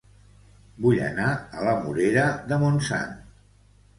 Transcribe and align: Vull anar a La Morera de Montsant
Vull 0.85 1.01
anar 1.07 1.27
a 1.59 1.67
La 1.67 1.75
Morera 1.83 2.25
de 2.53 2.61
Montsant 2.65 3.15